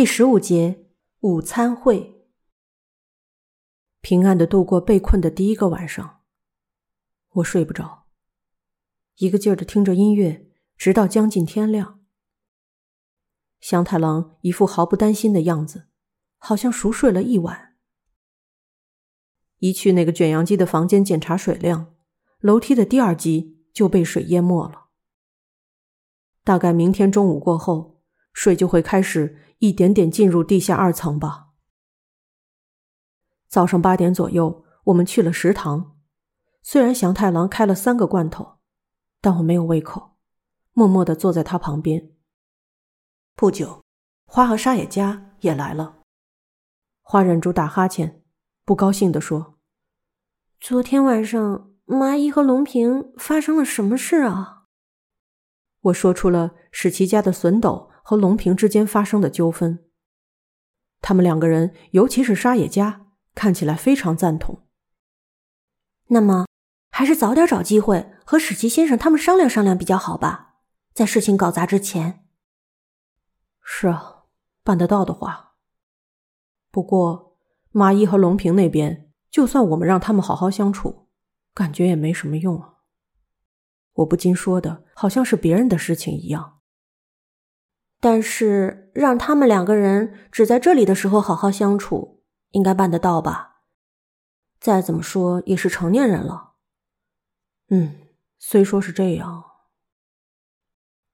[0.00, 0.86] 第十五节
[1.20, 2.24] 午餐会。
[4.00, 6.22] 平安的度过被困的第一个晚上，
[7.32, 8.06] 我睡不着，
[9.16, 12.00] 一个劲儿的听着音乐，直到将近天亮。
[13.60, 15.88] 祥太郎一副毫不担心的样子，
[16.38, 17.76] 好像熟睡了一晚。
[19.58, 21.94] 一去那个卷扬机的房间检查水量，
[22.38, 24.86] 楼梯的第二级就被水淹没了。
[26.42, 28.00] 大概明天中午过后，
[28.32, 31.48] 水就会开始一点点进入地下二层吧。
[33.48, 35.96] 早上八点左右，我们去了食堂。
[36.62, 38.58] 虽然祥太郎开了三个罐头，
[39.20, 40.16] 但我没有胃口，
[40.72, 42.12] 默默的坐在他旁边。
[43.34, 43.82] 不久，
[44.26, 46.00] 花和沙野家也来了。
[47.02, 48.22] 花忍住打哈欠，
[48.64, 49.58] 不高兴地说
[50.60, 54.64] ：“昨天晚上，麻衣和龙平发生了什么事啊？”
[55.80, 59.84] 我说出了史奇家的笋斗和龙平之间发生的纠纷。
[61.00, 63.06] 他们两个人，尤其是沙野家。
[63.36, 64.66] 看起来非常赞同。
[66.08, 66.46] 那么，
[66.90, 70.56] 还是早点找机会和史奇先生他们商量商量比较好吧，
[70.92, 72.26] 在事情搞砸之前。
[73.62, 74.24] 是啊，
[74.64, 75.54] 办得到的话。
[76.72, 77.38] 不过，
[77.70, 81.06] 马一和龙平那边，就算我们让他们好好相处，
[81.54, 82.78] 感觉也没什么用啊。
[83.92, 86.59] 我不禁说的好像是别人的事情一样。
[88.00, 92.18] 但是，让他们两个人只在这里的时候好好相处。
[92.52, 93.62] 应该办得到吧？
[94.58, 96.54] 再怎么说也是成年人了。
[97.68, 98.08] 嗯，
[98.40, 99.44] 虽说是这样，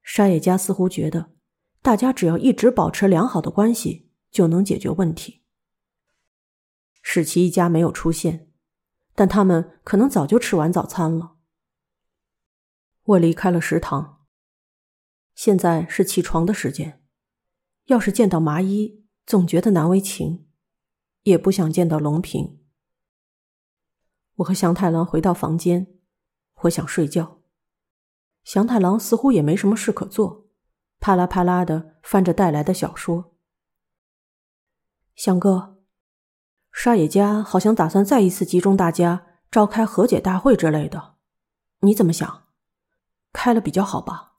[0.00, 1.32] 沙野家似乎觉得，
[1.82, 5.42] 大家只要一直保持良好的关系，就能解决问题。
[7.02, 8.48] 史奇一家没有出现，
[9.16, 11.34] 但他们可能早就吃完早餐了。
[13.02, 14.13] 我离开了食堂，
[15.34, 17.02] 现在是起床的时间。
[17.86, 20.46] 要是见到麻衣，总觉得难为情。
[21.24, 22.60] 也不想见到龙平。
[24.36, 25.86] 我和祥太郎回到房间，
[26.62, 27.40] 我想睡觉。
[28.42, 30.50] 祥太郎似乎也没什么事可做，
[31.00, 33.34] 啪啦啪啦的翻着带来的小说。
[35.14, 35.78] 祥哥，
[36.70, 41.14] 沙野家好像打算再一次集中大家召开和解大会之类的，
[41.80, 42.48] 你怎么想？
[43.32, 44.33] 开了比较好吧？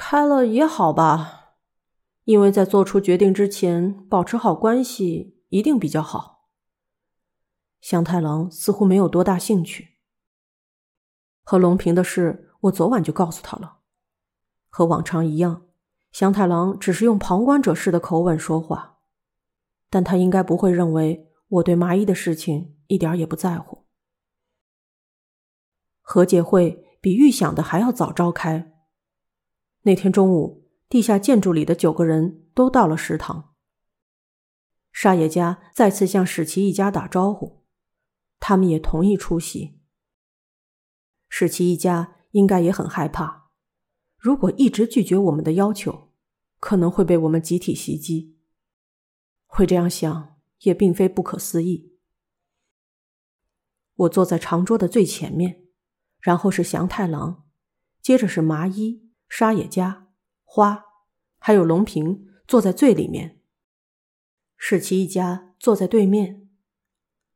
[0.00, 1.56] 开了也好吧，
[2.22, 5.34] 因为在做出决定之前保持好关系。
[5.48, 6.50] 一定比较好。
[7.80, 9.96] 祥太郎似乎没有多大兴趣。
[11.42, 13.78] 和龙平的事，我昨晚就告诉他了。
[14.68, 15.66] 和往常一样，
[16.12, 18.98] 祥太郎只是用旁观者式的口吻说话，
[19.88, 23.86] 但他应该不会认为我对麻衣的事情一点也不在乎。
[26.02, 28.77] 和解会比预想的还要早召开。
[29.82, 33.54] 那天中午，地下建筑里的九个人都到了食堂。
[34.92, 37.64] 沙野家再次向史奇一家打招呼，
[38.40, 39.78] 他们也同意出席。
[41.28, 43.50] 史奇一家应该也很害怕，
[44.16, 46.12] 如果一直拒绝我们的要求，
[46.58, 48.36] 可能会被我们集体袭击。
[49.46, 51.94] 会这样想也并非不可思议。
[53.94, 55.64] 我坐在长桌的最前面，
[56.20, 57.46] 然后是祥太郎，
[58.02, 60.08] 接着是麻衣、沙野家、
[60.44, 60.84] 花，
[61.38, 63.40] 还有龙平坐在最里面。
[64.56, 66.48] 史奇一家坐在对面，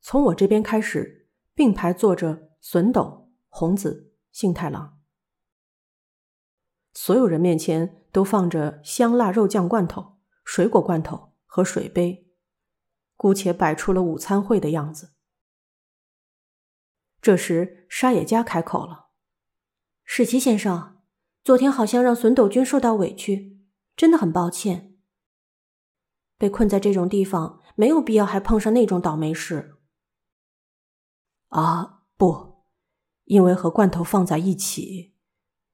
[0.00, 5.00] 从我这边开始并排坐着笋斗、红子、幸太郎。
[6.92, 12.28] 所有人面前都放着香辣肉酱罐头、水果罐头和水杯，
[13.16, 15.12] 姑且摆出了午餐会的样子。
[17.22, 19.08] 这时，沙野家开口了
[20.04, 20.95] ：“史奇先生，
[21.46, 23.56] 昨天好像让笋斗君受到委屈，
[23.94, 24.96] 真的很抱歉。”
[26.36, 29.76] 被困在这种地方，没有必要还碰上那种倒霉事。
[31.50, 32.64] 啊，不，
[33.26, 35.14] 因为和罐头放在一起，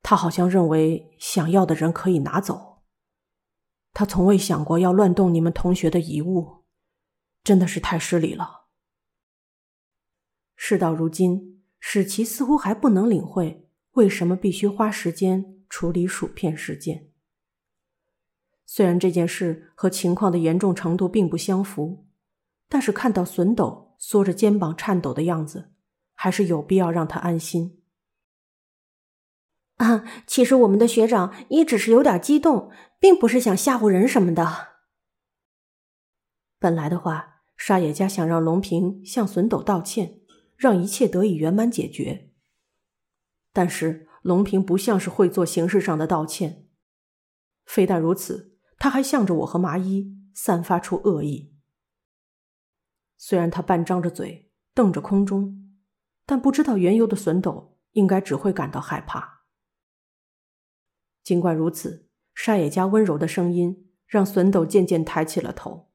[0.03, 2.83] 他好像认为想要的人可以拿走。
[3.95, 6.65] 他从未想过要乱动你们同学的遗物，
[7.43, 8.67] 真的是太失礼了。
[10.55, 17.09] 事到如今，史奇似乎还不能领会为什么必须花时间处理薯片事件。
[18.67, 22.07] 虽然这件事和情况的严重程度并不相符，
[22.69, 25.73] 但是看到笋斗缩着肩膀颤抖的样子，
[26.13, 27.83] 还是有必要让他安心。
[29.81, 32.71] 啊，其实我们的学长也只是有点激动，
[33.01, 34.75] 并不是想吓唬人什么的。
[36.59, 40.21] 本来的话，沙野家想让龙平向笋斗道歉，
[40.55, 42.31] 让一切得以圆满解决。
[43.55, 46.67] 但是龙平不像是会做形式上的道歉，
[47.65, 48.51] 非但如此。
[48.79, 51.55] 他还向着我和麻衣散发出恶意。
[53.17, 55.77] 虽然他半张着嘴瞪着空中，
[56.27, 59.45] 但不知道缘由的笋斗应该只会感到害怕。
[61.23, 65.93] 尽管如此，沙野家温柔的声音让笋斗渐渐抬起了头。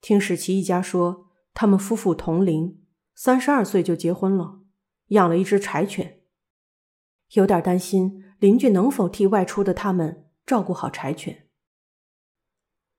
[0.00, 2.82] 听史奇一家说，他们夫妇同龄，
[3.14, 4.62] 三十二岁就结婚了，
[5.08, 6.23] 养了一只柴犬。
[7.34, 11.48] 有点担心邻居能否替外出的他们照顾好柴犬。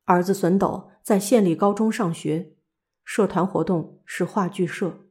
[0.05, 2.55] 儿子笋斗在县立高中上学，
[3.03, 5.09] 社团活动是话剧社。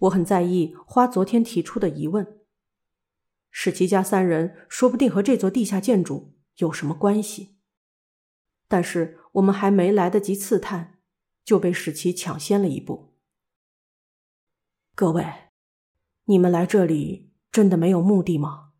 [0.00, 2.40] 我很在意花昨天提出的疑问：
[3.50, 7.58] 史奇家三人说不定和这座地下建筑有什么关系。
[8.66, 10.98] 但是我们还没来得及刺探，
[11.44, 13.14] 就被史奇抢先了一步。
[14.94, 15.41] 各位，
[16.32, 18.72] 你们来这里真的没有目的吗？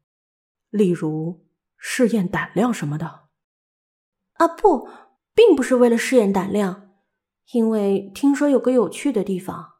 [0.70, 1.46] 例如
[1.76, 3.28] 试验胆量什么的？
[4.38, 4.88] 啊，不，
[5.34, 6.94] 并不是为了试验胆量，
[7.52, 9.75] 因为听说有个有趣的地方。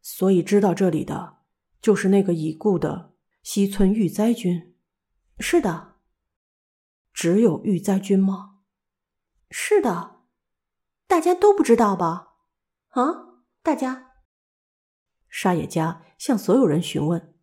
[0.00, 1.38] 所以知道这里的
[1.80, 4.76] 就是那个已故的西村玉灾君。
[5.40, 5.96] 是的，
[7.12, 8.60] 只有玉灾君吗？
[9.50, 10.20] 是的，
[11.08, 12.34] 大家都不知道吧？
[12.90, 14.07] 啊，大家，
[15.28, 17.34] 沙野家向所有人询问。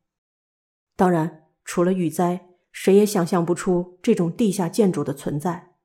[0.95, 5.75] 当然，除了玉哉，谁也想象不出这种地下建筑的存在。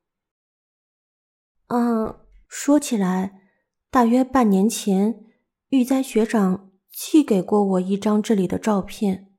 [1.69, 3.43] 嗯，说起来，
[3.91, 5.25] 大约半年前，
[5.69, 9.32] 玉哉学长寄给过我一张这里的照片。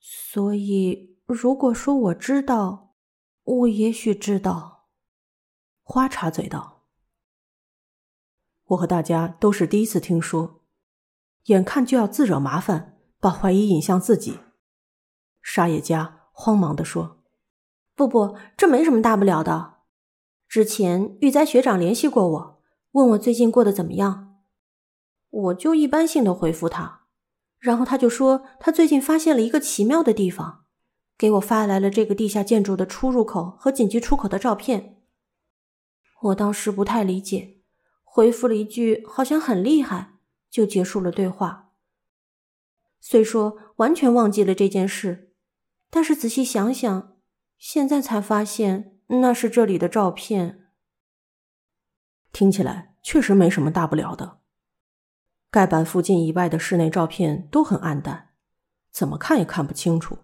[0.00, 2.94] 所以，如果说我知道，
[3.42, 4.88] 我也许知道。
[5.82, 6.88] 花插嘴道
[8.66, 10.64] ：“我和大家都是第一次听说，
[11.46, 14.38] 眼看就要自惹麻烦，把怀疑引向自己。”
[15.42, 17.22] 沙野家慌忙的说
[17.94, 19.74] ：“不不，这没什么大不了的。
[20.48, 22.62] 之前玉哉学长联系过我，
[22.92, 24.36] 问我最近过得怎么样，
[25.30, 27.02] 我就一般性的回复他，
[27.58, 30.64] 然后他就说他最近发现了一个奇妙的地方，
[31.18, 35.02] 给我发来了这个地下建筑的出入口和紧急出口的照片。”
[36.22, 37.58] 我当时不太理解，
[38.02, 40.14] 回复了一句“好像很厉害”，
[40.56, 41.74] 就结束了对话。
[42.98, 45.34] 虽说完全忘记了这件事，
[45.90, 47.18] 但是仔细想想，
[47.58, 50.70] 现在才发现那是这里的照片。
[52.32, 54.38] 听起来确实没什么大不了的。
[55.50, 58.30] 盖板附近以外的室内照片都很暗淡，
[58.90, 60.20] 怎么看也看不清楚，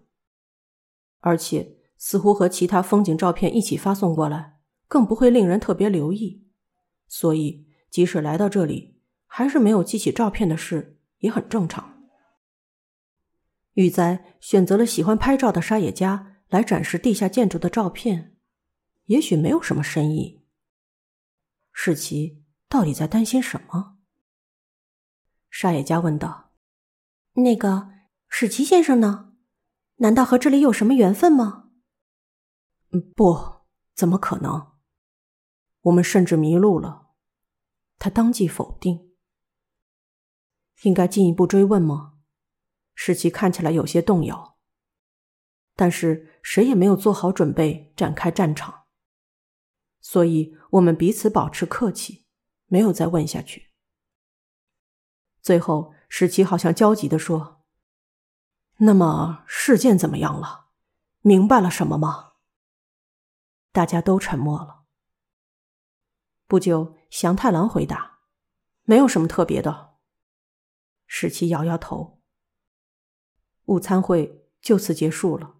[1.19, 4.57] 而且似乎和其他风景照片一起发送过来。
[4.87, 6.47] 更不会令人特别留意，
[7.07, 8.99] 所以即使来到这里，
[9.35, 12.03] 还是没有记起照片的事也很正常。
[13.73, 18.37] 玉哉选择了喜欢拍照的沙野家来展示地下建筑的照片，
[19.05, 20.45] 也许没有什么深意。
[21.71, 23.97] 世奇到底在担心什么？
[25.49, 26.51] 沙野家问道
[27.33, 27.89] ：“那个
[28.29, 29.33] 史奇先生呢？
[29.95, 31.71] 难道和这里有什么缘分吗？”“，
[33.15, 33.63] 不，
[33.95, 34.73] 怎么可能？”
[35.81, 37.07] 我们甚至迷路了，
[37.97, 39.09] 他当即否定。
[40.83, 42.13] 应该进一步追问吗？
[42.95, 44.57] 史奇看起来有些动摇，
[45.75, 48.83] 但是谁也没有做好准备展开战场，
[49.99, 52.27] 所以我们彼此保持客气，
[52.67, 53.71] 没有再问下去。
[55.41, 57.65] 最后，史奇好像焦急的说
[58.77, 60.67] ：“那么事件怎么样了？
[61.21, 62.33] 明白了什么吗？”
[63.73, 64.83] 大家都沉默了。
[66.45, 68.19] 不久，祥太郎回答
[68.83, 69.92] ：“没有什么特别的。”
[71.15, 72.19] 史奇摇摇头。
[73.65, 75.57] 午餐会就此结束了。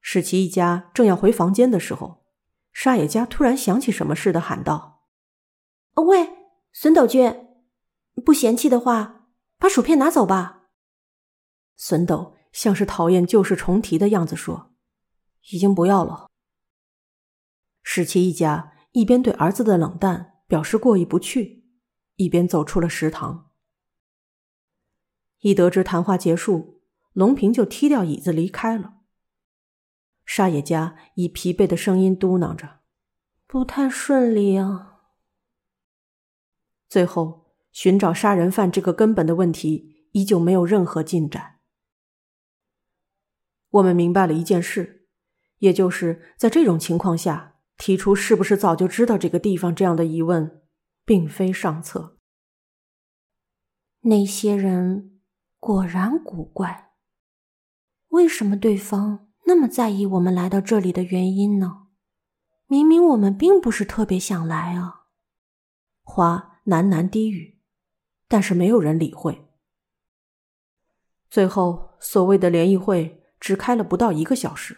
[0.00, 2.24] 史奇一家正要回房间的时候，
[2.72, 5.08] 沙野家突然想起什么似的喊道
[6.06, 6.28] ：“喂，
[6.72, 7.48] 孙斗君，
[8.24, 9.26] 不嫌弃的话，
[9.58, 10.68] 把薯片拿走吧。”
[11.74, 14.72] 孙斗像是讨厌旧事重提的样子说
[15.50, 16.30] ：“已经不要了。”
[17.82, 18.70] 史奇一家。
[18.92, 21.64] 一边对儿子的冷淡表示过意不去，
[22.14, 23.50] 一边走出了食堂。
[25.44, 26.80] 一得知谈话结束，
[27.12, 28.94] 龙平就踢掉椅子离开了。
[30.24, 32.80] 沙野家以疲惫的声音嘟囔着
[33.46, 35.02] ：“不太顺利啊。”
[36.88, 41.56] 最后，寻找杀人犯这个根本的问题依旧没有任何进展。
[43.68, 45.06] 我们明白了一件事，
[45.58, 47.52] 也就是在这种情况下。
[47.76, 50.62] 提出是不是早就知道这个地方这样的疑问，
[51.04, 52.18] 并非上策。
[54.02, 55.13] 那些人
[55.66, 56.92] 果然古怪，
[58.08, 61.86] 为什么对方那么在意我们来到这里的原因呢？
[62.66, 65.06] 明明我们并不是特别想来啊。
[66.02, 67.62] 花喃喃低语，
[68.28, 69.48] 但是没有人理会。
[71.30, 74.76] 最后，所谓的联谊会只开了不到一个小时。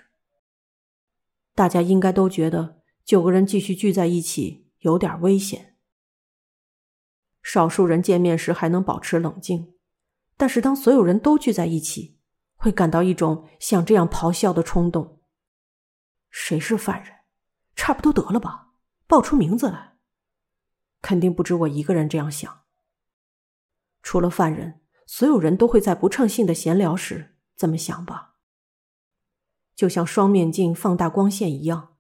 [1.57, 5.75] 大家应该都觉得九个人继续聚在一起有点危险。
[7.43, 9.75] 少数人见面时还能保持冷静，
[10.37, 12.19] 但是当所有人都聚在一起，
[12.57, 15.21] 会感到一种像这样咆哮的冲动。
[16.31, 17.12] 谁是犯人？
[17.75, 18.73] 差不多得了吧，
[19.07, 19.97] 报出名字来。
[21.02, 22.62] 肯定不止我一个人这样想。
[24.02, 28.35] 除了犯人，所有人都会在不称性的闲聊时这么想吧。
[29.75, 31.97] 就像双面镜放大光线一样，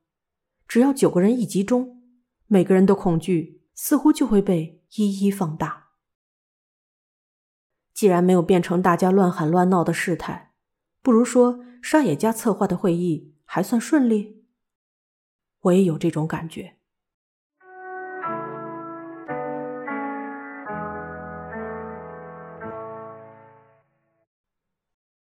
[0.66, 2.02] 只要九个人一集中，
[2.46, 5.85] 每个人的恐惧似乎就会被一一放大。
[7.96, 10.52] 既然没有变成大家乱喊乱闹的事态，
[11.00, 14.44] 不如说沙野家策划的会议还算顺利。
[15.60, 16.75] 我也有这种感觉。